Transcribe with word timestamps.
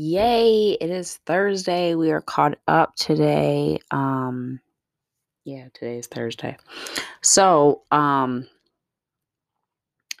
Yay, 0.00 0.76
it 0.80 0.90
is 0.90 1.16
Thursday. 1.26 1.96
We 1.96 2.12
are 2.12 2.20
caught 2.20 2.56
up 2.68 2.94
today. 2.94 3.80
Um 3.90 4.60
yeah, 5.44 5.66
today 5.74 5.98
is 5.98 6.06
Thursday. 6.06 6.56
So, 7.20 7.82
um 7.90 8.46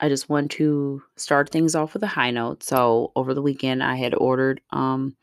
I 0.00 0.08
just 0.08 0.28
want 0.28 0.50
to 0.52 1.00
start 1.14 1.50
things 1.50 1.76
off 1.76 1.94
with 1.94 2.02
a 2.02 2.08
high 2.08 2.32
note. 2.32 2.64
So, 2.64 3.12
over 3.14 3.34
the 3.34 3.42
weekend 3.42 3.84
I 3.84 3.94
had 3.94 4.14
ordered 4.14 4.60
um 4.70 5.16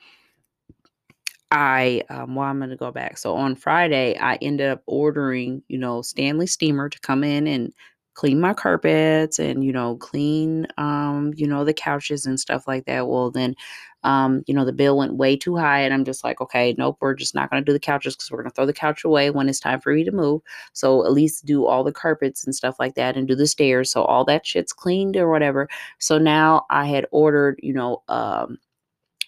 I 1.52 2.04
um 2.10 2.36
well 2.36 2.48
I'm 2.48 2.60
going 2.60 2.70
to 2.70 2.78
go 2.78 2.92
back. 2.94 3.18
So 3.18 3.36
on 3.36 3.58
Friday 3.58 4.18
I 4.18 4.36
ended 4.38 4.70
up 4.70 4.84
ordering, 4.86 5.64
you 5.68 5.80
know, 5.80 6.02
Stanley 6.02 6.48
Steamer 6.48 6.88
to 6.88 7.00
come 7.02 7.26
in 7.26 7.46
and 7.46 7.74
clean 8.16 8.40
my 8.42 8.54
carpets 8.54 9.40
and 9.40 9.64
you 9.64 9.72
know 9.72 9.98
clean 9.98 10.68
um 10.78 11.34
you 11.36 11.48
know 11.48 11.64
the 11.64 11.74
couches 11.74 12.26
and 12.26 12.40
stuff 12.40 12.68
like 12.68 12.86
that 12.86 13.08
well 13.08 13.30
then 13.32 13.56
um 14.04 14.44
you 14.48 14.54
know 14.54 14.66
the 14.66 14.74
bill 14.74 14.98
went 14.98 15.16
way 15.16 15.36
too 15.36 15.56
high 15.56 15.80
and 15.80 15.94
i'm 15.94 16.06
just 16.06 16.24
like 16.24 16.40
okay 16.42 16.76
nope 16.78 16.98
we're 17.02 17.14
just 17.14 17.36
not 17.36 17.50
going 17.50 17.62
to 17.62 17.66
do 17.66 17.74
the 17.74 17.80
couches 17.80 18.16
because 18.16 18.30
we're 18.32 18.38
going 18.42 18.50
to 18.50 18.56
throw 18.56 18.66
the 18.66 18.74
couch 18.74 19.04
away 19.04 19.30
when 19.30 19.50
it's 19.50 19.60
time 19.60 19.80
for 19.82 19.94
me 19.94 20.04
to 20.04 20.12
move. 20.12 20.42
So 20.74 21.06
at 21.06 21.12
least 21.12 21.46
do 21.46 21.66
all 21.66 21.84
the 21.84 21.92
carpets 21.92 22.46
and 22.46 22.56
stuff 22.56 22.76
like 22.80 22.96
that 22.96 23.18
and 23.18 23.28
do 23.28 23.36
the 23.36 23.48
stairs 23.48 23.92
so 23.92 24.04
all 24.04 24.24
that 24.26 24.46
shit's 24.46 24.74
cleaned 24.74 25.18
or 25.18 25.30
whatever. 25.30 25.68
So 26.00 26.18
now 26.18 26.66
i 26.70 26.86
had 26.86 27.06
ordered 27.12 27.60
you 27.64 27.74
know 27.74 28.04
um 28.08 28.58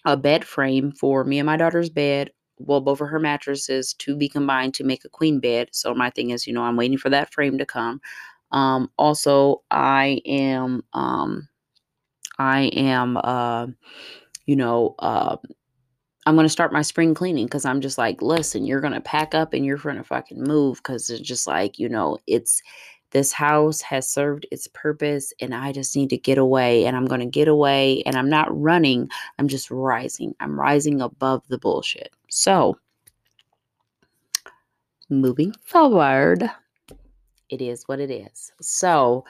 a 0.04 0.16
bed 0.16 0.44
frame 0.44 0.92
for 0.92 1.24
me 1.24 1.38
and 1.38 1.46
my 1.46 1.56
daughter's 1.56 1.90
bed 1.90 2.30
well 2.58 2.80
both 2.80 3.00
of 3.00 3.08
her 3.08 3.18
mattresses 3.20 3.94
to 3.94 4.16
be 4.16 4.28
combined 4.28 4.74
to 4.74 4.84
make 4.84 5.04
a 5.04 5.08
queen 5.08 5.40
bed. 5.40 5.68
So 5.72 5.94
my 5.94 6.10
thing 6.10 6.30
is 6.30 6.46
you 6.46 6.52
know 6.52 6.62
i'm 6.62 6.76
waiting 6.76 6.98
for 6.98 7.10
that 7.10 7.32
frame 7.32 7.58
to 7.58 7.66
come 7.66 8.00
um, 8.50 8.90
also, 8.98 9.62
I 9.70 10.20
am 10.26 10.82
um, 10.92 11.48
I 12.38 12.62
am 12.74 13.16
uh, 13.16 13.66
you 14.46 14.56
know 14.56 14.94
uh, 14.98 15.36
I'm 16.26 16.36
gonna 16.36 16.48
start 16.48 16.72
my 16.72 16.82
spring 16.82 17.14
cleaning 17.14 17.46
because 17.46 17.64
I'm 17.64 17.80
just 17.80 17.98
like, 17.98 18.22
listen, 18.22 18.64
you're 18.64 18.80
gonna 18.80 19.00
pack 19.00 19.34
up 19.34 19.52
and 19.52 19.64
you're 19.64 19.78
gonna 19.78 20.04
fucking 20.04 20.42
move 20.42 20.78
because 20.78 21.10
it's 21.10 21.20
just 21.20 21.46
like 21.46 21.78
you 21.78 21.88
know 21.88 22.18
it's 22.26 22.62
this 23.10 23.32
house 23.32 23.80
has 23.80 24.08
served 24.08 24.46
its 24.50 24.68
purpose 24.68 25.32
and 25.40 25.54
I 25.54 25.72
just 25.72 25.96
need 25.96 26.10
to 26.10 26.18
get 26.18 26.38
away 26.38 26.84
and 26.84 26.96
I'm 26.96 27.06
going 27.06 27.20
to 27.20 27.26
get 27.26 27.48
away 27.48 28.02
and 28.04 28.16
I'm 28.16 28.28
not 28.28 28.48
running. 28.50 29.08
I'm 29.38 29.48
just 29.48 29.70
rising. 29.70 30.34
I'm 30.40 30.58
rising 30.58 31.00
above 31.00 31.46
the 31.48 31.58
bullshit. 31.58 32.12
So, 32.28 32.78
moving 35.08 35.54
forward, 35.64 36.50
it 37.50 37.60
is 37.60 37.84
what 37.86 38.00
it 38.00 38.10
is. 38.10 38.52
So, 38.60 39.24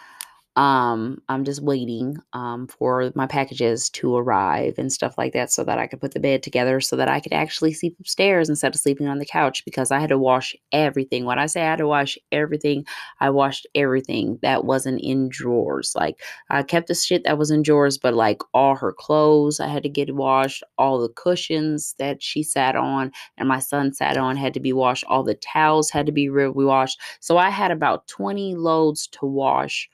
um, 0.58 1.22
I'm 1.28 1.44
just 1.44 1.62
waiting 1.62 2.16
um, 2.32 2.66
for 2.66 3.12
my 3.14 3.28
packages 3.28 3.88
to 3.90 4.16
arrive 4.16 4.74
and 4.76 4.92
stuff 4.92 5.16
like 5.16 5.32
that 5.34 5.52
so 5.52 5.62
that 5.62 5.78
I 5.78 5.86
could 5.86 6.00
put 6.00 6.14
the 6.14 6.18
bed 6.18 6.42
together 6.42 6.80
so 6.80 6.96
that 6.96 7.08
I 7.08 7.20
could 7.20 7.32
actually 7.32 7.72
sleep 7.72 7.96
upstairs 8.00 8.48
instead 8.48 8.74
of 8.74 8.80
sleeping 8.80 9.06
on 9.06 9.20
the 9.20 9.24
couch 9.24 9.64
because 9.64 9.92
I 9.92 10.00
had 10.00 10.08
to 10.08 10.18
wash 10.18 10.56
everything. 10.72 11.24
When 11.24 11.38
I 11.38 11.46
say 11.46 11.62
I 11.62 11.70
had 11.70 11.78
to 11.78 11.86
wash 11.86 12.18
everything, 12.32 12.84
I 13.20 13.30
washed 13.30 13.68
everything 13.76 14.40
that 14.42 14.64
wasn't 14.64 15.00
in 15.00 15.28
drawers. 15.28 15.92
Like 15.94 16.20
I 16.50 16.64
kept 16.64 16.88
the 16.88 16.94
shit 16.96 17.22
that 17.22 17.38
was 17.38 17.52
in 17.52 17.62
drawers, 17.62 17.96
but 17.96 18.14
like 18.14 18.42
all 18.52 18.74
her 18.74 18.92
clothes 18.92 19.60
I 19.60 19.68
had 19.68 19.84
to 19.84 19.88
get 19.88 20.16
washed, 20.16 20.64
all 20.76 21.00
the 21.00 21.08
cushions 21.10 21.94
that 22.00 22.20
she 22.20 22.42
sat 22.42 22.74
on 22.74 23.12
and 23.36 23.48
my 23.48 23.60
son 23.60 23.92
sat 23.92 24.16
on 24.16 24.36
had 24.36 24.54
to 24.54 24.60
be 24.60 24.72
washed, 24.72 25.04
all 25.06 25.22
the 25.22 25.36
towels 25.36 25.90
had 25.90 26.06
to 26.06 26.12
be 26.12 26.28
re-washed. 26.28 27.00
So 27.20 27.38
I 27.38 27.48
had 27.48 27.70
about 27.70 28.08
20 28.08 28.56
loads 28.56 29.06
to 29.12 29.24
wash 29.24 29.88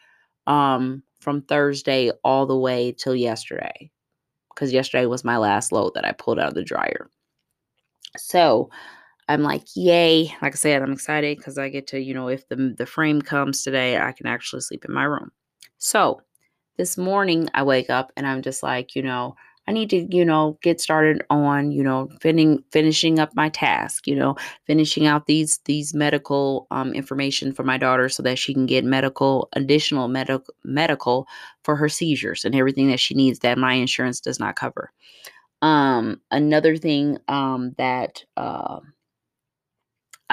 um, 0.46 1.02
from 1.20 1.42
Thursday 1.42 2.10
all 2.22 2.46
the 2.46 2.58
way 2.58 2.92
till 2.92 3.14
yesterday. 3.14 3.90
Because 4.54 4.72
yesterday 4.72 5.06
was 5.06 5.24
my 5.24 5.36
last 5.36 5.72
load 5.72 5.94
that 5.94 6.04
I 6.04 6.12
pulled 6.12 6.38
out 6.38 6.48
of 6.48 6.54
the 6.54 6.62
dryer. 6.62 7.10
So 8.16 8.70
I'm 9.28 9.42
like, 9.42 9.62
yay. 9.74 10.32
Like 10.42 10.52
I 10.52 10.56
said, 10.56 10.82
I'm 10.82 10.92
excited 10.92 11.38
because 11.38 11.58
I 11.58 11.68
get 11.68 11.86
to, 11.88 12.00
you 12.00 12.14
know, 12.14 12.28
if 12.28 12.46
the, 12.48 12.74
the 12.76 12.86
frame 12.86 13.22
comes 13.22 13.62
today, 13.62 13.98
I 13.98 14.12
can 14.12 14.27
actually 14.27 14.60
sleep 14.60 14.84
in 14.84 14.94
my 14.94 15.04
room. 15.04 15.33
So 15.78 16.20
this 16.77 16.96
morning 16.96 17.48
I 17.54 17.62
wake 17.62 17.90
up 17.90 18.12
and 18.16 18.27
I'm 18.27 18.42
just 18.42 18.62
like, 18.62 18.94
you 18.94 19.02
know, 19.02 19.34
I 19.67 19.73
need 19.73 19.91
to, 19.91 20.07
you 20.14 20.25
know, 20.25 20.58
get 20.63 20.80
started 20.80 21.23
on, 21.30 21.73
you 21.73 21.83
know, 21.83 22.08
finishing 22.20 22.63
finishing 22.70 23.19
up 23.19 23.35
my 23.35 23.48
task, 23.48 24.07
you 24.07 24.14
know, 24.14 24.36
finishing 24.67 25.07
out 25.07 25.27
these 25.27 25.58
these 25.64 25.95
medical 25.95 26.67
um, 26.70 26.92
information 26.92 27.52
for 27.52 27.64
my 27.64 27.79
daughter 27.79 28.08
so 28.08 28.23
that 28.23 28.39
she 28.39 28.52
can 28.52 28.67
get 28.67 28.85
medical 28.85 29.48
additional 29.55 30.08
medical 30.08 30.55
medical 30.64 31.27
for 31.63 31.77
her 31.77 31.89
seizures 31.89 32.45
and 32.45 32.55
everything 32.55 32.89
that 32.89 33.01
she 33.01 33.14
needs 33.14 33.39
that 33.41 33.58
my 33.58 33.75
insurance 33.75 34.20
does 34.20 34.39
not 34.39 34.57
cover. 34.57 34.92
Um, 35.63 36.20
another 36.31 36.77
thing 36.77 37.19
um, 37.29 37.75
that 37.79 38.23
uh, 38.36 38.81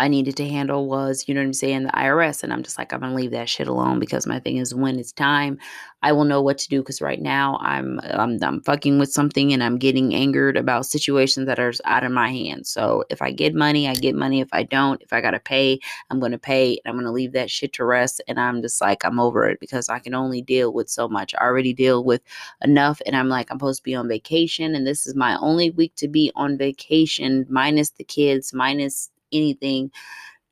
I 0.01 0.07
needed 0.07 0.35
to 0.37 0.49
handle 0.49 0.87
was, 0.87 1.25
you 1.27 1.35
know 1.35 1.41
what 1.41 1.45
I'm 1.45 1.53
saying, 1.53 1.83
the 1.83 1.91
IRS. 1.91 2.41
And 2.41 2.51
I'm 2.51 2.63
just 2.63 2.79
like, 2.79 2.91
I'm 2.91 3.01
gonna 3.01 3.13
leave 3.13 3.29
that 3.31 3.47
shit 3.47 3.67
alone 3.67 3.99
because 3.99 4.25
my 4.25 4.39
thing 4.39 4.57
is 4.57 4.73
when 4.73 4.97
it's 4.97 5.11
time, 5.11 5.59
I 6.01 6.11
will 6.11 6.23
know 6.23 6.41
what 6.41 6.57
to 6.57 6.67
do. 6.67 6.81
Because 6.81 7.03
right 7.03 7.21
now 7.21 7.59
I'm 7.61 7.99
I'm 8.05 8.39
I'm 8.41 8.61
fucking 8.63 8.97
with 8.97 9.13
something 9.13 9.53
and 9.53 9.63
I'm 9.63 9.77
getting 9.77 10.15
angered 10.15 10.57
about 10.57 10.87
situations 10.87 11.45
that 11.45 11.59
are 11.59 11.71
out 11.85 12.03
of 12.03 12.11
my 12.11 12.31
hands. 12.31 12.67
So 12.67 13.03
if 13.11 13.21
I 13.21 13.31
get 13.31 13.53
money, 13.53 13.87
I 13.87 13.93
get 13.93 14.15
money. 14.15 14.41
If 14.41 14.49
I 14.53 14.63
don't, 14.63 14.99
if 15.03 15.13
I 15.13 15.21
gotta 15.21 15.39
pay, 15.39 15.79
I'm 16.09 16.19
gonna 16.19 16.39
pay. 16.39 16.79
And 16.83 16.91
I'm 16.91 16.97
gonna 16.97 17.11
leave 17.11 17.33
that 17.33 17.51
shit 17.51 17.71
to 17.73 17.85
rest. 17.85 18.23
And 18.27 18.39
I'm 18.39 18.63
just 18.63 18.81
like, 18.81 19.05
I'm 19.05 19.19
over 19.19 19.47
it 19.47 19.59
because 19.59 19.87
I 19.87 19.99
can 19.99 20.15
only 20.15 20.41
deal 20.41 20.73
with 20.73 20.89
so 20.89 21.07
much. 21.07 21.35
I 21.35 21.43
already 21.43 21.73
deal 21.73 22.03
with 22.03 22.23
enough. 22.63 23.03
And 23.05 23.15
I'm 23.15 23.29
like, 23.29 23.51
I'm 23.51 23.59
supposed 23.59 23.81
to 23.81 23.83
be 23.83 23.93
on 23.93 24.07
vacation, 24.07 24.73
and 24.73 24.87
this 24.87 25.05
is 25.05 25.13
my 25.15 25.37
only 25.37 25.69
week 25.69 25.93
to 25.97 26.07
be 26.07 26.31
on 26.35 26.57
vacation, 26.57 27.45
minus 27.51 27.91
the 27.91 28.03
kids, 28.03 28.51
minus 28.51 29.11
anything 29.33 29.91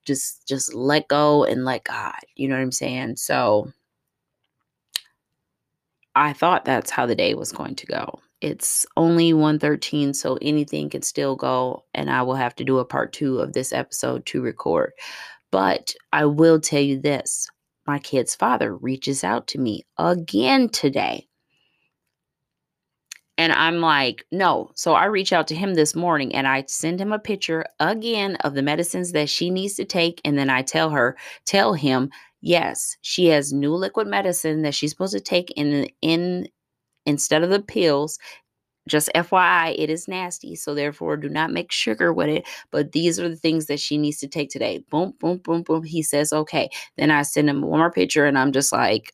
just 0.06 0.48
just 0.48 0.74
let 0.74 1.08
go 1.08 1.44
and 1.44 1.66
let 1.66 1.84
god 1.84 2.16
you 2.36 2.48
know 2.48 2.56
what 2.56 2.62
i'm 2.62 2.72
saying? 2.72 3.16
So 3.18 3.72
i 6.16 6.34
thought 6.34 6.66
that's 6.66 6.92
how 6.92 7.06
the 7.06 7.16
day 7.16 7.34
was 7.36 7.52
going 7.52 7.76
to 7.76 7.86
go. 7.86 8.20
It's 8.42 8.86
only 8.98 9.34
113 9.34 10.14
so 10.14 10.38
anything 10.42 10.90
can 10.90 11.02
still 11.02 11.36
go 11.36 11.86
and 11.94 12.10
i 12.10 12.22
will 12.24 12.36
have 12.36 12.56
to 12.56 12.64
do 12.66 12.80
a 12.80 12.86
part 12.86 13.14
two 13.14 13.40
of 13.40 13.54
this 13.54 13.74
episode 13.74 14.26
to 14.28 14.42
record. 14.42 14.94
But 15.52 15.94
i 16.14 16.26
will 16.26 16.60
tell 16.60 16.82
you 16.82 17.00
this 17.00 17.50
my 17.88 18.00
kid's 18.00 18.36
father 18.36 18.76
reaches 18.76 19.24
out 19.24 19.48
to 19.48 19.60
me 19.60 19.86
again 19.98 20.70
today 20.70 21.29
and 23.40 23.54
I'm 23.54 23.80
like, 23.80 24.26
no. 24.34 24.70
So 24.76 24.96
I 24.96 25.06
reach 25.06 25.32
out 25.32 25.48
to 25.48 25.56
him 25.56 25.74
this 25.76 25.96
morning 25.96 26.36
and 26.36 26.46
I 26.46 26.66
send 26.68 27.00
him 27.00 27.14
a 27.14 27.20
picture 27.20 27.66
again 27.80 28.36
of 28.42 28.54
the 28.54 28.62
medicines 28.62 29.14
that 29.14 29.30
she 29.30 29.50
needs 29.50 29.76
to 29.76 29.86
take. 29.86 30.20
And 30.26 30.38
then 30.38 30.50
I 30.50 30.62
tell 30.62 30.90
her, 30.90 31.16
tell 31.46 31.74
him, 31.74 32.12
yes, 32.42 32.98
she 33.02 33.28
has 33.28 33.54
new 33.54 33.74
liquid 33.74 34.08
medicine 34.08 34.64
that 34.64 34.76
she's 34.76 34.92
supposed 34.92 35.14
to 35.14 35.22
take 35.22 35.52
in 35.52 35.88
in 36.02 36.50
instead 37.06 37.42
of 37.42 37.50
the 37.50 37.62
pills. 37.62 38.20
Just 38.90 39.10
FYI, 39.16 39.76
it 39.78 39.90
is 39.90 40.10
nasty. 40.10 40.56
So 40.56 40.76
therefore, 40.76 41.16
do 41.16 41.30
not 41.30 41.52
make 41.52 41.72
sugar 41.72 42.12
with 42.14 42.28
it. 42.30 42.48
But 42.72 42.92
these 42.92 43.22
are 43.22 43.30
the 43.30 43.38
things 43.38 43.68
that 43.68 43.80
she 43.80 43.98
needs 43.98 44.20
to 44.20 44.28
take 44.28 44.50
today. 44.50 44.84
Boom, 44.90 45.14
boom, 45.20 45.38
boom, 45.38 45.64
boom. 45.64 45.84
He 45.84 46.04
says, 46.04 46.34
okay. 46.34 46.70
Then 46.98 47.10
I 47.12 47.22
send 47.22 47.50
him 47.50 47.62
one 47.62 47.80
more 47.80 47.92
picture 47.92 48.26
and 48.26 48.38
I'm 48.38 48.52
just 48.52 48.74
like, 48.74 49.14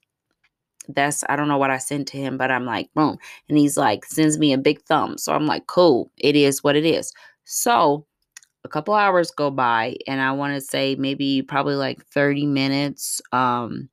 that's 0.90 1.24
I 1.30 1.36
don't 1.36 1.48
know 1.48 1.58
what 1.58 1.72
I 1.72 1.78
sent 1.78 2.08
to 2.10 2.18
him, 2.18 2.38
but 2.38 2.52
I'm 2.52 2.66
like, 2.66 2.90
boom. 2.94 3.18
And 3.50 3.58
he's 3.58 3.78
like, 3.78 4.06
sends 4.06 4.38
me 4.38 4.54
a 4.54 4.58
big 4.58 4.82
thumb. 4.84 5.18
So 5.18 5.34
I'm 5.34 5.46
like, 5.46 5.68
cool, 5.68 6.12
it 6.18 6.36
is 6.36 6.64
what 6.64 6.76
it 6.76 6.86
is. 6.86 7.14
So 7.46 8.06
a 8.66 8.68
couple 8.68 8.96
hours 8.96 9.32
go 9.32 9.52
by, 9.52 9.96
and 10.08 10.20
I 10.22 10.32
want 10.32 10.56
to 10.56 10.62
say 10.62 10.96
maybe 10.96 11.42
probably 11.44 11.76
like 11.76 12.04
30 12.08 12.48
minutes, 12.48 13.22
um, 13.32 13.90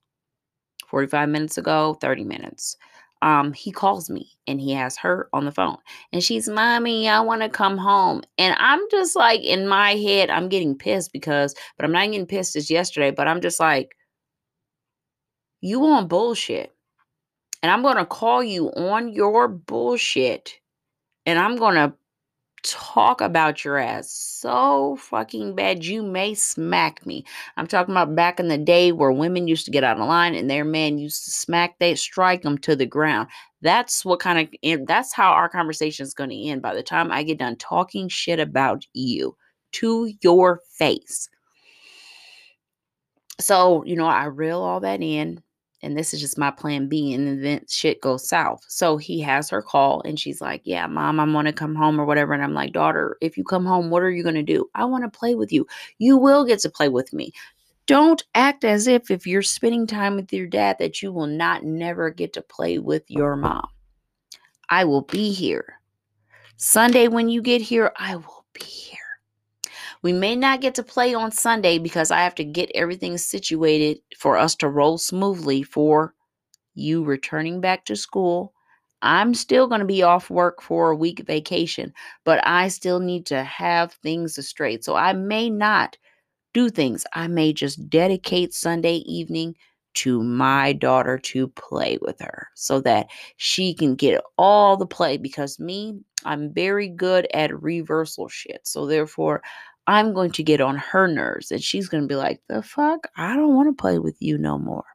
45 0.87 1.29
minutes 1.29 1.57
ago, 1.57 1.95
30 2.01 2.23
minutes. 2.23 2.75
Um, 3.21 3.53
he 3.53 3.71
calls 3.71 4.09
me 4.09 4.31
and 4.47 4.59
he 4.59 4.73
has 4.73 4.97
her 4.97 5.29
on 5.31 5.45
the 5.45 5.51
phone. 5.51 5.77
And 6.11 6.21
she's, 6.21 6.49
Mommy, 6.49 7.07
I 7.07 7.21
want 7.21 7.41
to 7.41 7.47
come 7.49 7.77
home. 7.77 8.21
And 8.37 8.53
I'm 8.59 8.81
just 8.91 9.15
like, 9.15 9.41
in 9.41 9.65
my 9.67 9.95
head, 9.95 10.29
I'm 10.29 10.49
getting 10.49 10.77
pissed 10.77 11.13
because, 11.13 11.55
but 11.77 11.85
I'm 11.85 11.93
not 11.93 12.07
getting 12.07 12.25
pissed 12.25 12.57
as 12.57 12.69
yesterday, 12.69 13.11
but 13.11 13.29
I'm 13.29 13.39
just 13.39 13.61
like, 13.61 13.95
you 15.61 15.79
want 15.79 16.09
bullshit 16.09 16.73
and 17.63 17.71
I'm 17.71 17.81
going 17.81 17.97
to 17.97 18.05
call 18.05 18.43
you 18.43 18.71
on 18.73 19.11
your 19.13 19.47
bullshit 19.47 20.59
and 21.25 21.39
I'm 21.39 21.55
going 21.55 21.75
to 21.75 21.93
talk 22.63 23.21
about 23.21 23.65
your 23.65 23.77
ass 23.77 24.09
so 24.09 24.97
fucking 24.97 25.55
bad 25.55 25.83
you 25.83 26.03
may 26.03 26.33
smack 26.33 27.05
me. 27.05 27.25
I'm 27.57 27.67
talking 27.67 27.93
about 27.93 28.15
back 28.15 28.39
in 28.39 28.47
the 28.49 28.57
day 28.57 28.91
where 28.91 29.11
women 29.11 29.47
used 29.47 29.65
to 29.65 29.71
get 29.71 29.83
out 29.83 29.99
of 29.99 30.07
line 30.07 30.35
and 30.35 30.49
their 30.49 30.63
men 30.65 30.97
used 30.97 31.23
to 31.25 31.31
smack 31.31 31.79
they 31.79 31.95
strike 31.95 32.41
them 32.41 32.57
to 32.59 32.75
the 32.75 32.85
ground. 32.85 33.29
That's 33.61 34.03
what 34.05 34.19
kind 34.19 34.49
of 34.63 34.85
that's 34.85 35.13
how 35.13 35.31
our 35.31 35.49
conversation 35.49 36.03
is 36.03 36.13
going 36.13 36.29
to 36.29 36.41
end 36.47 36.61
by 36.61 36.75
the 36.75 36.83
time 36.83 37.11
I 37.11 37.23
get 37.23 37.39
done 37.39 37.55
talking 37.57 38.09
shit 38.09 38.39
about 38.39 38.85
you 38.93 39.35
to 39.73 40.13
your 40.21 40.59
face. 40.77 41.29
So, 43.39 43.83
you 43.85 43.95
know, 43.95 44.05
I 44.05 44.25
reel 44.25 44.61
all 44.61 44.79
that 44.81 45.01
in 45.01 45.41
and 45.83 45.97
this 45.97 46.13
is 46.13 46.21
just 46.21 46.37
my 46.37 46.49
plan 46.49 46.87
B 46.87 47.13
in 47.13 47.25
the 47.25 47.31
event 47.33 47.69
shit 47.69 48.01
goes 48.01 48.27
south. 48.27 48.63
So 48.67 48.97
he 48.97 49.19
has 49.21 49.49
her 49.49 49.61
call 49.61 50.01
and 50.03 50.19
she's 50.19 50.41
like, 50.41 50.61
Yeah, 50.63 50.87
mom, 50.87 51.19
I'm 51.19 51.33
gonna 51.33 51.53
come 51.53 51.75
home 51.75 51.99
or 51.99 52.05
whatever. 52.05 52.33
And 52.33 52.43
I'm 52.43 52.53
like, 52.53 52.73
Daughter, 52.73 53.17
if 53.21 53.37
you 53.37 53.43
come 53.43 53.65
home, 53.65 53.89
what 53.89 54.01
are 54.01 54.09
you 54.09 54.23
to 54.23 54.43
do? 54.43 54.69
I 54.73 54.85
want 54.85 55.03
to 55.03 55.17
play 55.17 55.35
with 55.35 55.51
you. 55.51 55.67
You 55.99 56.17
will 56.17 56.45
get 56.45 56.59
to 56.59 56.69
play 56.69 56.89
with 56.89 57.13
me. 57.13 57.33
Don't 57.85 58.23
act 58.33 58.63
as 58.63 58.87
if 58.87 59.11
if 59.11 59.27
you're 59.27 59.41
spending 59.41 59.85
time 59.85 60.15
with 60.15 60.31
your 60.31 60.47
dad 60.47 60.77
that 60.79 61.01
you 61.01 61.11
will 61.11 61.27
not 61.27 61.63
never 61.63 62.09
get 62.09 62.33
to 62.33 62.41
play 62.41 62.79
with 62.79 63.03
your 63.09 63.35
mom. 63.35 63.67
I 64.69 64.85
will 64.85 65.01
be 65.01 65.33
here. 65.33 65.79
Sunday 66.55 67.09
when 67.09 67.27
you 67.27 67.41
get 67.41 67.61
here, 67.61 67.91
I 67.97 68.15
will 68.15 68.45
be 68.53 68.63
here. 68.63 69.02
We 70.03 70.11
may 70.13 70.35
not 70.35 70.61
get 70.61 70.75
to 70.75 70.83
play 70.83 71.13
on 71.15 71.31
Sunday 71.31 71.79
because 71.79 72.11
I 72.11 72.19
have 72.19 72.35
to 72.35 72.43
get 72.43 72.69
everything 72.75 73.17
situated 73.17 73.99
for 74.17 74.37
us 74.37 74.53
to 74.57 74.67
roll 74.67 74.97
smoothly 74.97 75.63
for 75.63 76.13
you 76.75 77.03
returning 77.03 77.61
back 77.61 77.85
to 77.85 77.95
school. 77.95 78.53
I'm 79.01 79.33
still 79.33 79.67
going 79.67 79.79
to 79.79 79.85
be 79.85 80.03
off 80.03 80.29
work 80.29 80.61
for 80.61 80.91
a 80.91 80.95
week 80.95 81.23
vacation, 81.25 81.93
but 82.25 82.45
I 82.45 82.67
still 82.67 82.99
need 82.99 83.25
to 83.27 83.43
have 83.43 83.93
things 83.93 84.45
straight. 84.45 84.83
So 84.83 84.95
I 84.95 85.13
may 85.13 85.49
not 85.49 85.97
do 86.53 86.69
things. 86.69 87.05
I 87.13 87.27
may 87.27 87.53
just 87.53 87.89
dedicate 87.89 88.53
Sunday 88.53 88.97
evening 88.97 89.55
to 89.95 90.23
my 90.23 90.73
daughter 90.73 91.17
to 91.19 91.47
play 91.49 91.97
with 92.01 92.19
her 92.19 92.47
so 92.55 92.81
that 92.81 93.07
she 93.37 93.73
can 93.73 93.95
get 93.95 94.21
all 94.37 94.75
the 94.75 94.87
play 94.87 95.17
because 95.17 95.59
me, 95.59 95.99
I'm 96.25 96.53
very 96.53 96.87
good 96.87 97.27
at 97.33 97.61
reversal 97.61 98.27
shit. 98.27 98.61
So 98.65 98.85
therefore, 98.85 99.41
I'm 99.87 100.13
going 100.13 100.31
to 100.31 100.43
get 100.43 100.61
on 100.61 100.77
her 100.77 101.07
nerves 101.07 101.51
and 101.51 101.61
she's 101.61 101.89
going 101.89 102.03
to 102.03 102.07
be 102.07 102.15
like, 102.15 102.41
the 102.47 102.61
fuck? 102.61 103.07
I 103.17 103.35
don't 103.35 103.55
want 103.55 103.69
to 103.69 103.81
play 103.81 103.99
with 103.99 104.15
you 104.21 104.37
no 104.37 104.57
more. 104.57 104.85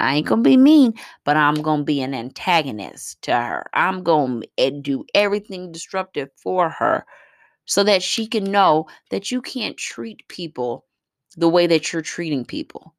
I 0.00 0.16
ain't 0.16 0.26
going 0.26 0.42
to 0.44 0.48
be 0.48 0.56
mean, 0.56 0.94
but 1.24 1.36
I'm 1.36 1.56
going 1.60 1.80
to 1.80 1.84
be 1.84 2.00
an 2.02 2.14
antagonist 2.14 3.20
to 3.22 3.32
her. 3.32 3.66
I'm 3.74 4.02
going 4.02 4.42
to 4.42 4.48
eh, 4.58 4.70
do 4.80 5.04
everything 5.14 5.72
disruptive 5.72 6.30
for 6.36 6.70
her 6.70 7.04
so 7.64 7.82
that 7.84 8.02
she 8.02 8.26
can 8.26 8.44
know 8.44 8.86
that 9.10 9.30
you 9.30 9.42
can't 9.42 9.76
treat 9.76 10.26
people 10.28 10.86
the 11.36 11.48
way 11.48 11.66
that 11.66 11.92
you're 11.92 12.02
treating 12.02 12.44
people. 12.44 12.94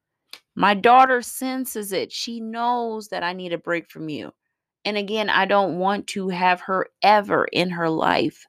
My 0.55 0.73
daughter 0.73 1.21
senses 1.21 1.93
it. 1.93 2.11
She 2.11 2.41
knows 2.41 3.07
that 3.07 3.23
I 3.23 3.33
need 3.33 3.53
a 3.53 3.57
break 3.57 3.89
from 3.89 4.09
you. 4.09 4.33
And 4.83 4.97
again, 4.97 5.29
I 5.29 5.45
don't 5.45 5.79
want 5.79 6.07
to 6.07 6.29
have 6.29 6.61
her 6.61 6.87
ever 7.01 7.45
in 7.45 7.69
her 7.69 7.89
life 7.89 8.45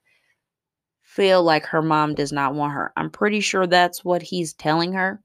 feel 1.10 1.42
like 1.42 1.66
her 1.66 1.82
mom 1.82 2.14
does 2.14 2.30
not 2.30 2.54
want 2.54 2.72
her. 2.72 2.92
I'm 2.96 3.10
pretty 3.10 3.40
sure 3.40 3.66
that's 3.66 4.04
what 4.04 4.22
he's 4.22 4.52
telling 4.52 4.92
her 4.92 5.20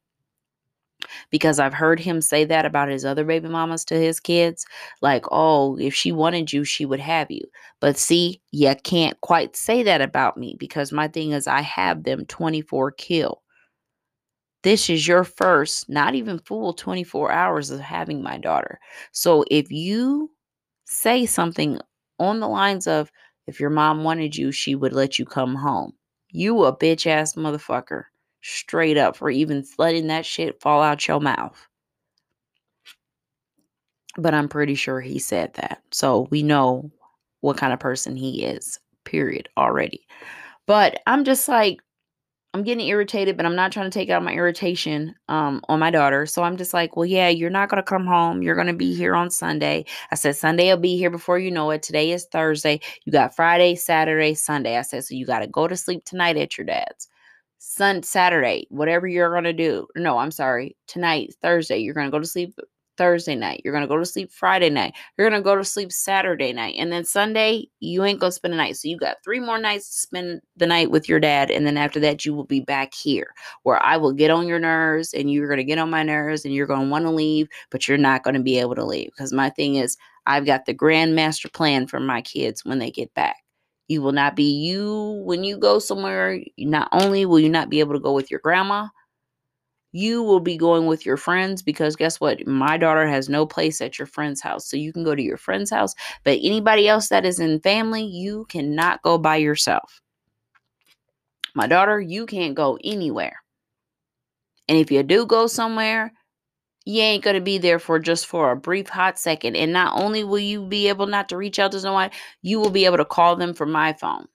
because 1.30 1.60
I've 1.60 1.76
heard 1.76 2.00
him 2.00 2.22
say 2.22 2.44
that 2.46 2.66
about 2.66 2.90
his 2.90 3.06
other 3.06 3.24
baby 3.24 3.50
mamas 3.50 3.86
to 3.86 3.96
his 3.96 4.20
kids. 4.20 4.66
Like, 5.04 5.26
oh, 5.32 5.78
if 5.78 5.94
she 5.94 6.12
wanted 6.12 6.52
you, 6.52 6.64
she 6.64 6.88
would 6.88 7.00
have 7.00 7.30
you. 7.30 7.44
But 7.80 8.00
see, 8.00 8.42
you 8.52 8.74
can't 8.84 9.20
quite 9.22 9.56
say 9.56 9.84
that 9.84 10.02
about 10.02 10.38
me 10.38 10.56
because 10.58 10.92
my 10.92 11.08
thing 11.08 11.34
is, 11.34 11.46
I 11.46 11.62
have 11.62 12.04
them 12.04 12.26
24 12.26 12.92
kill. 12.94 13.44
This 14.64 14.90
is 14.90 15.08
your 15.08 15.24
first, 15.24 15.88
not 15.88 16.16
even 16.16 16.40
full 16.40 16.74
24 16.74 17.32
hours 17.32 17.70
of 17.70 17.80
having 17.80 18.24
my 18.24 18.40
daughter. 18.40 18.80
So 19.12 19.46
if 19.52 19.72
you 19.72 20.32
say 20.86 21.28
something 21.28 21.80
on 22.18 22.40
the 22.40 22.48
lines 22.48 22.88
of, 22.88 23.12
if 23.48 23.60
your 23.60 23.70
mom 23.70 24.04
wanted 24.04 24.36
you, 24.36 24.52
she 24.52 24.76
would 24.76 24.94
let 24.94 25.20
you 25.20 25.26
come 25.26 25.56
home. 25.56 25.94
You 26.30 26.66
a 26.66 26.76
bitch 26.76 27.08
ass 27.08 27.36
motherfucker. 27.36 28.04
Straight 28.42 28.98
up 28.98 29.16
for 29.16 29.30
even 29.30 29.66
letting 29.78 30.08
that 30.08 30.26
shit 30.26 30.62
fall 30.62 30.82
out 30.82 31.08
your 31.08 31.20
mouth. 31.20 31.68
But 34.18 34.34
I'm 34.34 34.48
pretty 34.48 34.76
sure 34.76 35.02
he 35.02 35.20
said 35.20 35.54
that. 35.56 35.82
So 35.92 36.28
we 36.32 36.44
know 36.44 36.92
what 37.42 37.58
kind 37.58 37.74
of 37.74 37.80
person 37.80 38.16
he 38.16 38.46
is, 38.46 38.80
period, 39.04 39.50
already. 39.58 40.06
But 40.68 41.02
I'm 41.06 41.24
just 41.24 41.48
like, 41.48 41.80
I'm 42.56 42.64
getting 42.64 42.88
irritated, 42.88 43.36
but 43.36 43.46
I'm 43.46 43.58
not 43.58 43.74
trying 43.74 43.92
to 43.92 43.94
take 43.94 44.10
out 44.10 44.24
my 44.24 44.32
irritation 44.32 45.14
um, 45.28 45.60
on 45.68 45.78
my 45.78 45.92
daughter. 45.92 46.26
So 46.26 46.42
I'm 46.42 46.56
just 46.56 46.74
like, 46.74 46.96
well, 46.96 47.06
yeah, 47.06 47.28
you're 47.28 47.50
not 47.50 47.68
going 47.68 47.84
to 47.84 47.84
come 47.84 48.06
home. 48.06 48.42
You're 48.42 48.56
going 48.56 48.68
to 48.68 48.74
be 48.74 48.94
here 48.96 49.14
on 49.14 49.30
Sunday. 49.30 49.84
I 50.10 50.16
said, 50.16 50.38
Sunday 50.38 50.70
will 50.70 50.78
be 50.78 50.96
here 50.96 51.10
before 51.10 51.38
you 51.38 51.52
know 51.52 51.70
it. 51.72 51.84
Today 51.84 52.12
is 52.12 52.28
Thursday. 52.32 52.80
You 53.04 53.12
got 53.12 53.36
Friday, 53.36 53.76
Saturday, 53.76 54.36
Sunday. 54.36 54.78
I 54.78 54.84
said, 54.84 55.04
so 55.04 55.16
you 55.16 55.26
got 55.26 55.40
to 55.40 55.48
go 55.48 55.68
to 55.68 55.76
sleep 55.76 56.06
tonight 56.06 56.38
at 56.38 56.58
your 56.58 56.64
dad's. 56.64 57.10
Sun 57.58 58.04
Saturday, 58.04 58.68
whatever 58.70 59.06
you're 59.06 59.32
going 59.32 59.44
to 59.44 59.52
do. 59.52 59.86
No, 59.98 60.18
I'm 60.18 60.32
sorry. 60.32 60.78
Tonight, 60.88 61.36
Thursday, 61.42 61.80
you're 61.80 61.94
going 61.94 62.08
to 62.08 62.12
go 62.12 62.20
to 62.20 62.26
sleep 62.26 62.58
Thursday 62.98 63.36
night. 63.36 63.62
You're 63.64 63.74
going 63.74 63.84
to 63.84 63.88
go 63.88 63.98
to 63.98 64.06
sleep 64.06 64.32
Friday 64.32 64.70
night. 64.70 64.94
You're 65.18 65.30
going 65.30 65.40
to 65.40 65.44
go 65.44 65.56
to 65.56 65.64
sleep 65.64 65.92
Saturday 65.92 66.54
night. 66.54 66.76
And 66.78 66.92
then 66.92 67.06
Sunday, 67.06 67.68
you 67.80 68.04
ain't 68.04 68.20
going 68.20 68.32
to 68.32 68.36
spend 68.36 68.54
the 68.54 68.58
night. 68.58 68.78
So 68.78 68.88
you 68.88 68.98
got 68.98 69.18
three 69.24 69.40
more 69.40 69.60
nights 69.60 69.90
to 69.90 69.98
spend 69.98 70.42
the 70.56 70.68
night 70.68 70.92
with 70.92 71.10
your 71.10 71.20
dad. 71.20 71.52
And 71.52 71.66
then 71.66 71.78
after 71.78 72.00
that, 72.02 72.26
you 72.26 72.34
will 72.34 72.46
be 72.46 72.60
back 72.60 72.94
here 72.94 73.34
where 73.64 73.82
I 73.84 73.98
will 73.98 74.14
get 74.14 74.32
on 74.32 74.48
your 74.48 74.60
nerves 74.60 75.14
and 75.14 75.32
you're 75.32 75.48
going 75.48 75.58
to 75.58 75.64
get 75.64 75.80
on 75.80 75.90
my 75.90 76.04
nerves 76.04 76.46
and 76.46 76.54
you're 76.54 76.68
going 76.68 76.86
to 76.86 76.90
want 76.90 77.06
to 77.06 77.12
leave, 77.12 77.48
but 77.72 77.88
you're 77.88 77.98
not 77.98 78.24
going 78.24 78.36
to 78.36 78.44
be 78.44 78.60
able 78.60 78.76
to 78.76 78.86
leave. 78.86 79.12
Because 79.12 79.34
my 79.34 79.50
thing 79.50 79.76
is, 79.76 79.98
I've 80.28 80.46
got 80.46 80.66
the 80.66 80.74
grand 80.74 81.16
master 81.16 81.50
plan 81.50 81.88
for 81.88 82.00
my 82.00 82.22
kids 82.22 82.66
when 82.66 82.80
they 82.80 82.92
get 82.92 83.14
back. 83.14 83.38
You 83.88 84.02
will 84.02 84.14
not 84.14 84.36
be 84.36 84.52
you 84.52 85.22
when 85.26 85.44
you 85.44 85.58
go 85.58 85.78
somewhere. 85.78 86.40
Not 86.58 86.90
only 86.92 87.26
will 87.26 87.40
you 87.40 87.50
not 87.50 87.70
be 87.70 87.80
able 87.80 87.94
to 87.94 88.00
go 88.00 88.14
with 88.14 88.32
your 88.32 88.40
grandma, 88.40 88.88
you 89.96 90.22
will 90.22 90.42
be 90.42 90.58
going 90.58 90.88
with 90.88 91.06
your 91.06 91.16
friends 91.16 91.62
because 91.62 91.96
guess 91.96 92.20
what? 92.20 92.46
My 92.46 92.76
daughter 92.76 93.08
has 93.08 93.30
no 93.30 93.46
place 93.46 93.80
at 93.80 93.98
your 93.98 94.06
friend's 94.06 94.42
house. 94.42 94.70
So 94.70 94.76
you 94.76 94.92
can 94.92 95.06
go 95.06 95.16
to 95.16 95.22
your 95.22 95.38
friend's 95.38 95.72
house, 95.72 95.96
but 96.26 96.38
anybody 96.42 96.86
else 96.86 97.08
that 97.08 97.26
is 97.26 97.40
in 97.40 97.62
family, 97.62 98.04
you 98.04 98.46
cannot 98.50 99.02
go 99.04 99.18
by 99.18 99.38
yourself. 99.38 100.02
My 101.56 101.66
daughter, 101.66 101.98
you 102.02 102.26
can't 102.26 102.56
go 102.56 102.78
anywhere. 102.84 103.38
And 104.68 104.78
if 104.78 104.92
you 104.92 105.02
do 105.02 105.26
go 105.26 105.48
somewhere, 105.48 106.12
you 106.86 107.02
ain't 107.02 107.24
going 107.24 107.36
to 107.36 107.42
be 107.42 107.58
there 107.58 107.80
for 107.80 107.98
just 107.98 108.26
for 108.26 108.52
a 108.52 108.58
brief 108.58 108.90
hot 108.90 109.18
second. 109.18 109.56
And 109.56 109.72
not 109.72 109.98
only 109.98 110.26
will 110.26 110.40
you 110.40 110.66
be 110.66 110.90
able 110.90 111.08
not 111.08 111.30
to 111.30 111.38
reach 111.38 111.58
out 111.58 111.72
to 111.72 111.80
someone, 111.80 112.10
you 112.42 112.60
will 112.60 112.70
be 112.70 112.84
able 112.84 112.98
to 112.98 113.06
call 113.06 113.38
them 113.38 113.54
from 113.54 113.72
my 113.72 113.94
phone. 113.94 114.28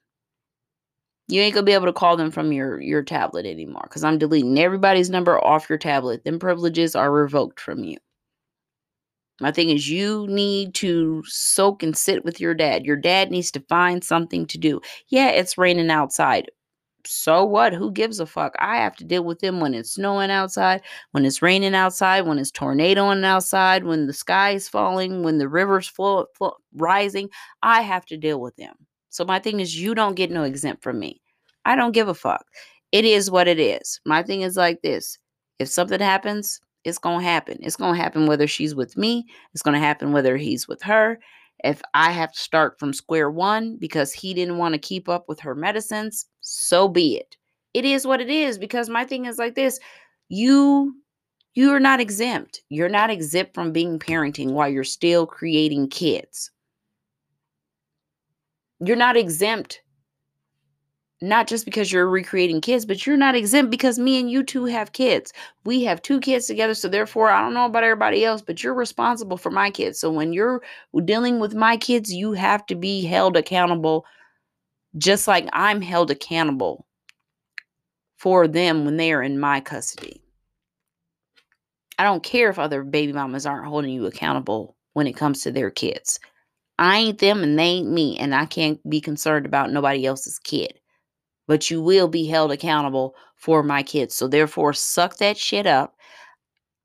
You 1.30 1.40
ain't 1.42 1.54
gonna 1.54 1.64
be 1.64 1.72
able 1.72 1.86
to 1.86 1.92
call 1.92 2.16
them 2.16 2.30
from 2.30 2.52
your 2.52 2.80
your 2.80 3.02
tablet 3.02 3.46
anymore 3.46 3.82
because 3.84 4.04
I'm 4.04 4.18
deleting 4.18 4.58
everybody's 4.58 5.10
number 5.10 5.42
off 5.44 5.68
your 5.68 5.78
tablet. 5.78 6.24
Them 6.24 6.38
privileges 6.38 6.96
are 6.96 7.12
revoked 7.12 7.60
from 7.60 7.84
you. 7.84 7.98
My 9.40 9.52
thing 9.52 9.70
is, 9.70 9.88
you 9.88 10.26
need 10.28 10.74
to 10.76 11.22
soak 11.26 11.82
and 11.82 11.96
sit 11.96 12.24
with 12.24 12.40
your 12.40 12.52
dad. 12.54 12.84
Your 12.84 12.96
dad 12.96 13.30
needs 13.30 13.50
to 13.52 13.60
find 13.68 14.04
something 14.04 14.46
to 14.46 14.58
do. 14.58 14.80
Yeah, 15.08 15.28
it's 15.30 15.56
raining 15.56 15.90
outside. 15.90 16.50
So 17.06 17.44
what? 17.44 17.72
Who 17.72 17.90
gives 17.90 18.20
a 18.20 18.26
fuck? 18.26 18.54
I 18.58 18.76
have 18.76 18.96
to 18.96 19.04
deal 19.04 19.24
with 19.24 19.38
them 19.40 19.60
when 19.60 19.72
it's 19.72 19.92
snowing 19.92 20.30
outside, 20.30 20.82
when 21.12 21.24
it's 21.24 21.40
raining 21.40 21.74
outside, 21.74 22.26
when 22.26 22.38
it's 22.38 22.50
tornadoing 22.50 23.24
outside, 23.24 23.84
when 23.84 24.06
the 24.06 24.12
sky 24.12 24.50
is 24.50 24.68
falling, 24.68 25.22
when 25.22 25.38
the 25.38 25.48
river's 25.48 25.88
flow, 25.88 26.26
flow, 26.36 26.56
rising. 26.74 27.30
I 27.62 27.82
have 27.82 28.04
to 28.06 28.18
deal 28.18 28.40
with 28.40 28.56
them. 28.56 28.74
So 29.08 29.24
my 29.24 29.38
thing 29.38 29.60
is, 29.60 29.80
you 29.80 29.94
don't 29.94 30.14
get 30.14 30.30
no 30.30 30.44
exempt 30.44 30.82
from 30.82 30.98
me. 31.00 31.20
I 31.64 31.76
don't 31.76 31.92
give 31.92 32.08
a 32.08 32.14
fuck. 32.14 32.46
It 32.92 33.04
is 33.04 33.30
what 33.30 33.48
it 33.48 33.58
is. 33.58 34.00
My 34.04 34.22
thing 34.22 34.42
is 34.42 34.56
like 34.56 34.82
this 34.82 35.18
if 35.58 35.68
something 35.68 36.00
happens, 36.00 36.60
it's 36.84 36.98
going 36.98 37.20
to 37.20 37.24
happen. 37.24 37.58
It's 37.60 37.76
going 37.76 37.94
to 37.94 38.00
happen 38.00 38.26
whether 38.26 38.46
she's 38.46 38.74
with 38.74 38.96
me, 38.96 39.26
it's 39.52 39.62
going 39.62 39.74
to 39.74 39.80
happen 39.80 40.12
whether 40.12 40.36
he's 40.36 40.66
with 40.66 40.82
her. 40.82 41.18
If 41.62 41.82
I 41.92 42.10
have 42.10 42.32
to 42.32 42.38
start 42.38 42.78
from 42.78 42.94
square 42.94 43.30
one 43.30 43.76
because 43.76 44.12
he 44.12 44.32
didn't 44.32 44.56
want 44.56 44.72
to 44.72 44.78
keep 44.78 45.08
up 45.08 45.26
with 45.28 45.40
her 45.40 45.54
medicines, 45.54 46.26
so 46.40 46.88
be 46.88 47.16
it. 47.16 47.36
It 47.74 47.84
is 47.84 48.06
what 48.06 48.20
it 48.20 48.30
is 48.30 48.58
because 48.58 48.88
my 48.88 49.04
thing 49.04 49.26
is 49.26 49.38
like 49.38 49.54
this 49.54 49.78
you 50.28 50.94
you 51.54 51.72
are 51.72 51.80
not 51.80 52.00
exempt. 52.00 52.62
You're 52.68 52.88
not 52.88 53.10
exempt 53.10 53.54
from 53.54 53.72
being 53.72 53.98
parenting 53.98 54.52
while 54.52 54.68
you're 54.68 54.84
still 54.84 55.26
creating 55.26 55.88
kids 55.88 56.50
you're 58.80 58.96
not 58.96 59.16
exempt 59.16 59.82
not 61.22 61.46
just 61.46 61.64
because 61.64 61.92
you're 61.92 62.08
recreating 62.08 62.60
kids, 62.60 62.86
but 62.86 63.06
you're 63.06 63.16
not 63.16 63.34
exempt 63.34 63.70
because 63.70 63.98
me 63.98 64.18
and 64.18 64.30
you 64.30 64.42
two 64.42 64.64
have 64.64 64.92
kids. 64.92 65.32
We 65.64 65.82
have 65.84 66.00
two 66.00 66.20
kids 66.20 66.46
together. 66.46 66.74
So, 66.74 66.88
therefore, 66.88 67.30
I 67.30 67.42
don't 67.42 67.54
know 67.54 67.66
about 67.66 67.84
everybody 67.84 68.24
else, 68.24 68.40
but 68.40 68.62
you're 68.62 68.74
responsible 68.74 69.36
for 69.36 69.50
my 69.50 69.70
kids. 69.70 69.98
So, 69.98 70.10
when 70.10 70.32
you're 70.32 70.62
dealing 71.04 71.38
with 71.38 71.54
my 71.54 71.76
kids, 71.76 72.12
you 72.12 72.32
have 72.32 72.64
to 72.66 72.74
be 72.74 73.04
held 73.04 73.36
accountable 73.36 74.06
just 74.96 75.28
like 75.28 75.48
I'm 75.52 75.80
held 75.80 76.10
accountable 76.10 76.86
for 78.16 78.48
them 78.48 78.84
when 78.84 78.96
they 78.96 79.12
are 79.12 79.22
in 79.22 79.38
my 79.38 79.60
custody. 79.60 80.22
I 81.98 82.04
don't 82.04 82.22
care 82.22 82.48
if 82.48 82.58
other 82.58 82.82
baby 82.82 83.12
mamas 83.12 83.44
aren't 83.46 83.66
holding 83.66 83.92
you 83.92 84.06
accountable 84.06 84.74
when 84.94 85.06
it 85.06 85.16
comes 85.16 85.42
to 85.42 85.52
their 85.52 85.70
kids. 85.70 86.18
I 86.78 86.96
ain't 86.96 87.18
them 87.18 87.42
and 87.42 87.58
they 87.58 87.64
ain't 87.64 87.90
me, 87.90 88.18
and 88.18 88.34
I 88.34 88.46
can't 88.46 88.80
be 88.88 89.02
concerned 89.02 89.44
about 89.44 89.70
nobody 89.70 90.06
else's 90.06 90.38
kid. 90.38 90.79
But 91.50 91.68
you 91.68 91.82
will 91.82 92.06
be 92.06 92.26
held 92.26 92.52
accountable 92.52 93.16
for 93.34 93.64
my 93.64 93.82
kids. 93.82 94.14
So 94.14 94.28
therefore, 94.28 94.72
suck 94.72 95.16
that 95.16 95.36
shit 95.36 95.66
up. 95.66 95.96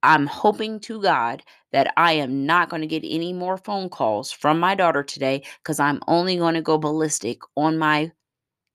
I'm 0.02 0.26
hoping 0.26 0.80
to 0.80 1.00
God 1.00 1.44
that 1.72 1.94
I 1.98 2.14
am 2.14 2.48
not 2.48 2.70
going 2.70 2.82
to 2.82 2.88
get 2.88 3.04
any 3.08 3.32
more 3.32 3.58
phone 3.60 3.90
calls 3.90 4.32
from 4.32 4.60
my 4.60 4.74
daughter 4.74 5.04
today 5.04 5.44
because 5.60 5.80
I'm 5.80 6.00
only 6.08 6.38
going 6.38 6.56
to 6.56 6.64
go 6.64 6.80
ballistic 6.80 7.42
on 7.56 7.78
my 7.78 8.12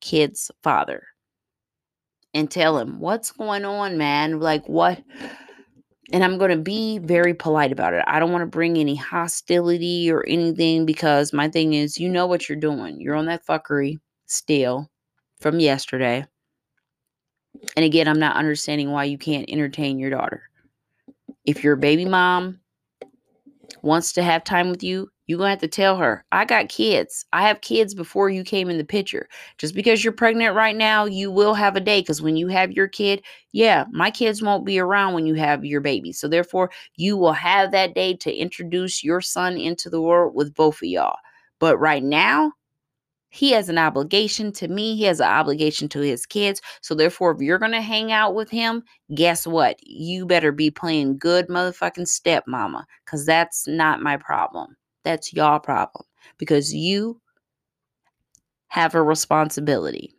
kid's 0.01 0.53
father 0.63 1.03
and 2.35 2.49
tell 2.49 2.79
him 2.79 3.01
what's 3.01 3.33
going 3.33 3.65
on, 3.65 3.99
man. 3.99 4.39
Like, 4.39 4.69
what? 4.69 5.03
And 6.13 6.23
I'm 6.23 6.39
going 6.39 6.53
to 6.53 6.57
be 6.57 6.99
very 6.99 7.35
polite 7.35 7.73
about 7.73 7.95
it. 7.95 8.05
I 8.07 8.21
don't 8.21 8.31
want 8.31 8.43
to 8.43 8.47
bring 8.47 8.77
any 8.79 8.95
hostility 8.95 10.09
or 10.09 10.25
anything 10.29 10.87
because 10.87 11.33
my 11.33 11.49
thing 11.49 11.75
is, 11.75 11.99
you 11.99 12.09
know 12.09 12.29
what 12.29 12.49
you're 12.49 12.59
doing. 12.61 13.01
You're 13.01 13.17
on 13.17 13.27
that 13.27 13.45
fuckery 13.45 13.97
still 14.27 14.89
from 15.41 15.61
yesterday. 15.61 16.25
And 17.77 17.85
again, 17.85 18.09
I'm 18.09 18.19
not 18.19 18.37
understanding 18.37 18.91
why 18.91 19.05
you 19.05 19.19
can't 19.19 19.51
entertain 19.51 19.99
your 19.99 20.11
daughter. 20.11 20.43
If 21.45 21.65
your 21.65 21.77
baby 21.77 22.05
mom 22.05 22.61
wants 23.83 24.13
to 24.13 24.23
have 24.23 24.45
time 24.45 24.71
with 24.71 24.83
you, 24.83 25.11
you're 25.27 25.39
going 25.39 25.47
to 25.47 25.51
have 25.51 25.61
to 25.61 25.69
tell 25.69 25.97
her, 25.97 26.25
I 26.33 26.45
got 26.45 26.69
kids. 26.69 27.25
I 27.33 27.43
have 27.47 27.61
kids 27.61 27.95
before 27.95 28.31
you 28.31 28.43
came 28.43 28.69
in 28.69 28.79
the 28.79 28.85
picture. 28.85 29.29
Just 29.59 29.77
because 29.77 30.03
you're 30.03 30.13
pregnant 30.13 30.57
right 30.57 30.75
now, 30.75 31.05
you 31.05 31.31
will 31.31 31.55
have 31.55 31.77
a 31.77 31.81
day. 31.81 32.01
Because 32.01 32.21
when 32.21 32.37
you 32.37 32.49
have 32.49 32.73
your 32.73 32.89
kid, 32.89 33.23
yeah, 33.53 33.85
my 33.93 34.11
kids 34.11 34.43
won't 34.43 34.67
be 34.67 34.81
around 34.81 35.15
when 35.15 35.27
you 35.27 35.35
have 35.35 35.65
your 35.65 35.81
baby. 35.81 36.13
So 36.13 36.27
therefore, 36.27 36.71
you 36.97 37.17
will 37.17 37.33
have 37.33 37.71
that 37.71 37.95
day 37.95 38.17
to 38.17 38.35
introduce 38.35 39.05
your 39.05 39.21
son 39.21 39.57
into 39.57 39.89
the 39.89 40.01
world 40.01 40.35
with 40.35 40.53
both 40.53 40.83
of 40.83 40.89
y'all. 40.89 41.17
But 41.61 41.79
right 41.79 42.03
now, 42.03 42.53
he 43.31 43.53
has 43.53 43.69
an 43.69 43.79
obligation 43.79 44.53
to 44.53 44.69
me. 44.69 44.97
He 44.97 45.05
has 45.05 45.21
an 45.21 45.29
obligation 45.29 45.89
to 45.91 46.01
his 46.01 46.27
kids. 46.27 46.61
So 46.83 46.95
therefore, 46.95 47.31
if 47.31 47.41
you're 47.41 47.59
gonna 47.59 47.81
hang 47.81 48.13
out 48.13 48.35
with 48.35 48.51
him, 48.51 48.83
guess 49.15 49.47
what? 49.47 49.77
You 49.83 50.27
better 50.27 50.53
be 50.53 50.71
playing 50.71 51.19
good 51.19 51.49
motherfucking 51.49 52.09
stepmama. 52.09 52.85
Cause 53.07 53.25
that's 53.25 53.67
not 53.67 54.03
my 54.03 54.17
problem. 54.17 54.77
That's 55.05 55.33
y'all 55.33 55.61
problem. 55.61 56.05
Because 56.39 56.75
you 56.75 57.21
have 58.69 58.95
a 58.95 59.03
responsibility. 59.03 60.15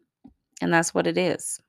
And 0.61 0.73
that's 0.73 0.93
what 0.93 1.07
it 1.07 1.17
is. 1.17 1.59